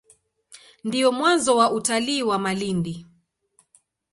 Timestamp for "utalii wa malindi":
1.71-2.95